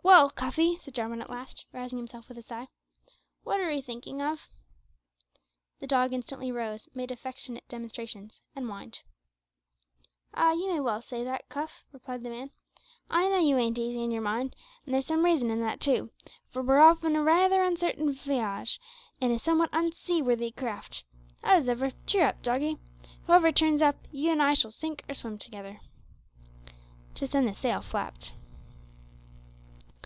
[0.00, 2.68] "Well, Cuffy," said Jarwin at last, rousing himself with a sigh,
[3.44, 4.48] "wot are 'ee thinking of?"
[5.80, 9.00] The dog instantly rose, made affectionate demonstrations, and whined.
[10.32, 12.52] "Ah, you may well say that, Cuff," replied the man;
[13.10, 16.10] "I know you ain't easy in yer mind, and there's some reason in that, too,
[16.50, 18.78] for we're off on a raither uncertain viage,
[19.20, 21.04] in a somewhat unseaworthy craft.
[21.44, 22.78] Howsever, cheer up, doggie.
[23.26, 25.80] Whoever turns up, you and I shall sink or swim together."
[27.14, 28.32] Just then the sail flapped.